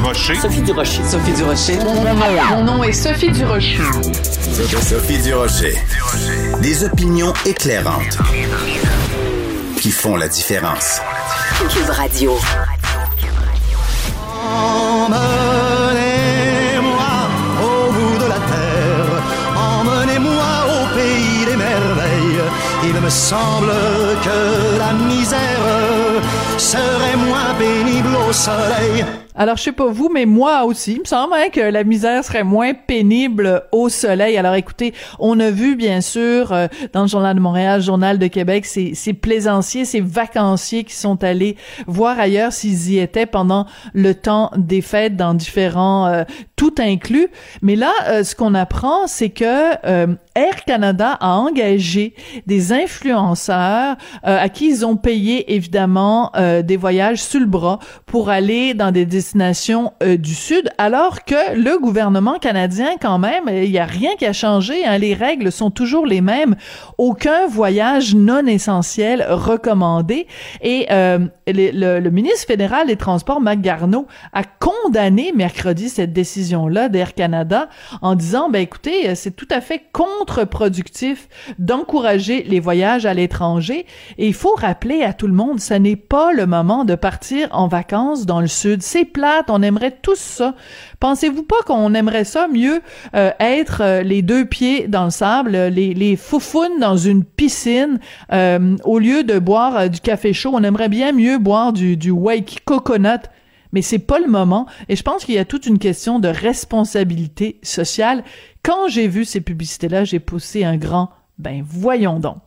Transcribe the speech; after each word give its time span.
Durocher. 0.00 0.34
Sophie 0.36 0.62
Durocher. 0.62 1.02
Sophie 1.04 1.32
Durocher. 1.32 1.78
Mon 2.48 2.64
nom 2.64 2.82
est 2.82 2.92
Sophie 2.94 3.30
Durocher. 3.30 3.76
Sophie 4.80 5.18
Durocher. 5.18 5.76
Des 6.62 6.84
opinions 6.84 7.34
éclairantes 7.44 8.16
qui 9.78 9.90
font 9.90 10.16
la 10.16 10.28
différence. 10.28 11.02
Cube 11.68 11.90
Radio. 11.90 12.38
Emmenez-moi 14.42 15.20
au 17.62 17.92
bout 17.92 18.16
de 18.16 18.26
la 18.26 18.40
terre, 18.52 19.22
emmenez-moi 19.54 20.50
au 20.66 20.86
pays 20.96 21.44
des 21.44 21.56
merveilles. 21.56 22.40
Il 22.84 22.94
me 22.94 23.10
semble 23.10 23.72
que 24.24 24.78
la 24.78 24.94
misère 24.94 25.60
serait 26.56 27.16
moins 27.16 27.52
pénible 27.58 28.16
au 28.16 28.32
soleil. 28.32 29.04
Alors, 29.36 29.56
je 29.56 29.62
sais 29.62 29.72
pas 29.72 29.86
vous, 29.86 30.10
mais 30.12 30.26
moi 30.26 30.64
aussi, 30.64 30.94
il 30.94 31.00
me 31.00 31.04
semble 31.04 31.34
hein, 31.34 31.50
que 31.52 31.60
la 31.60 31.84
misère 31.84 32.24
serait 32.24 32.42
moins 32.42 32.74
pénible 32.74 33.62
au 33.70 33.88
soleil. 33.88 34.36
Alors, 34.36 34.54
écoutez, 34.54 34.92
on 35.20 35.38
a 35.38 35.50
vu, 35.50 35.76
bien 35.76 36.00
sûr, 36.00 36.52
euh, 36.52 36.66
dans 36.92 37.02
le 37.02 37.06
Journal 37.06 37.36
de 37.36 37.40
Montréal, 37.40 37.80
Journal 37.80 38.18
de 38.18 38.26
Québec, 38.26 38.66
ces, 38.66 39.12
plaisanciers, 39.12 39.84
ces 39.84 40.00
vacanciers 40.00 40.82
qui 40.82 40.94
sont 40.94 41.22
allés 41.22 41.56
voir 41.86 42.18
ailleurs 42.18 42.52
s'ils 42.52 42.90
y 42.90 42.98
étaient 42.98 43.26
pendant 43.26 43.66
le 43.94 44.14
temps 44.14 44.50
des 44.56 44.80
fêtes 44.80 45.16
dans 45.16 45.34
différents, 45.34 46.06
euh, 46.08 46.24
tout 46.56 46.74
inclus. 46.78 47.28
Mais 47.62 47.76
là, 47.76 47.92
euh, 48.08 48.24
ce 48.24 48.34
qu'on 48.34 48.54
apprend, 48.54 49.06
c'est 49.06 49.30
que 49.30 49.70
Air 50.34 50.64
Canada 50.66 51.16
a 51.20 51.36
engagé 51.36 52.14
des 52.46 52.72
influenceurs 52.72 53.96
à 54.22 54.48
qui 54.48 54.68
ils 54.68 54.86
ont 54.86 54.96
payé, 54.96 55.54
évidemment, 55.54 56.32
des 56.62 56.76
voyages 56.76 57.22
sur 57.22 57.40
le 57.40 57.46
bras 57.46 57.78
pour 58.06 58.30
aller 58.30 58.74
dans 58.74 58.90
des 58.90 59.04
destination 59.20 59.92
euh, 60.02 60.16
du 60.16 60.34
Sud, 60.34 60.70
alors 60.78 61.26
que 61.26 61.54
le 61.54 61.78
gouvernement 61.78 62.38
canadien, 62.38 62.92
quand 62.98 63.18
même, 63.18 63.48
euh, 63.48 63.64
il 63.64 63.70
n'y 63.70 63.78
a 63.78 63.84
rien 63.84 64.16
qui 64.18 64.24
a 64.24 64.32
changé. 64.32 64.86
Hein, 64.86 64.96
les 64.96 65.12
règles 65.12 65.52
sont 65.52 65.70
toujours 65.70 66.06
les 66.06 66.22
mêmes. 66.22 66.56
Aucun 66.96 67.46
voyage 67.46 68.14
non 68.14 68.46
essentiel 68.46 69.26
recommandé. 69.28 70.26
Et 70.62 70.86
euh, 70.90 71.18
le, 71.46 72.08
ministre 72.08 72.46
fédéral 72.46 72.86
des 72.86 72.96
Transports, 72.96 73.42
Mac 73.42 73.60
Garneau, 73.60 74.06
a 74.32 74.42
condamné 74.42 75.32
mercredi 75.36 75.90
cette 75.90 76.14
décision-là 76.14 76.88
d'Air 76.88 77.12
Canada 77.12 77.68
en 78.00 78.14
disant, 78.14 78.48
ben 78.48 78.62
écoutez, 78.62 79.14
c'est 79.16 79.36
tout 79.36 79.48
à 79.50 79.60
fait 79.60 79.82
contre-productif 79.92 81.28
d'encourager 81.58 82.42
les 82.44 82.60
voyages 82.60 83.04
à 83.04 83.12
l'étranger. 83.12 83.84
Et 84.16 84.28
il 84.28 84.34
faut 84.34 84.54
rappeler 84.56 85.02
à 85.02 85.12
tout 85.12 85.26
le 85.26 85.34
monde, 85.34 85.60
ce 85.60 85.74
n'est 85.74 85.96
pas 85.96 86.32
le 86.32 86.46
moment 86.46 86.86
de 86.86 86.94
partir 86.94 87.48
en 87.50 87.68
vacances 87.68 88.24
dans 88.24 88.40
le 88.40 88.46
Sud. 88.46 88.82
C'est 88.82 89.09
plate, 89.12 89.50
on 89.50 89.62
aimerait 89.62 89.96
tous 90.02 90.18
ça. 90.18 90.54
Pensez-vous 90.98 91.42
pas 91.42 91.62
qu'on 91.66 91.94
aimerait 91.94 92.24
ça 92.24 92.48
mieux 92.48 92.80
euh, 93.14 93.30
être 93.38 93.82
euh, 93.82 94.02
les 94.02 94.22
deux 94.22 94.44
pieds 94.44 94.88
dans 94.88 95.04
le 95.04 95.10
sable, 95.10 95.52
les, 95.52 95.94
les 95.94 96.16
foufounes 96.16 96.80
dans 96.80 96.96
une 96.96 97.24
piscine, 97.24 98.00
euh, 98.32 98.76
au 98.84 98.98
lieu 98.98 99.22
de 99.22 99.38
boire 99.38 99.90
du 99.90 100.00
café 100.00 100.32
chaud, 100.32 100.50
on 100.54 100.62
aimerait 100.62 100.88
bien 100.88 101.12
mieux 101.12 101.38
boire 101.38 101.72
du, 101.72 101.96
du 101.96 102.10
wake 102.10 102.60
coconut 102.64 103.28
mais 103.72 103.82
c'est 103.82 104.00
pas 104.00 104.18
le 104.18 104.26
moment. 104.26 104.66
Et 104.88 104.96
je 104.96 105.02
pense 105.04 105.24
qu'il 105.24 105.36
y 105.36 105.38
a 105.38 105.44
toute 105.44 105.66
une 105.66 105.78
question 105.78 106.18
de 106.18 106.26
responsabilité 106.26 107.60
sociale. 107.62 108.24
Quand 108.64 108.88
j'ai 108.88 109.06
vu 109.06 109.24
ces 109.24 109.40
publicités-là, 109.40 110.02
j'ai 110.02 110.18
poussé 110.18 110.64
un 110.64 110.76
grand, 110.76 111.10
ben 111.38 111.62
voyons 111.64 112.18
donc. 112.18 112.38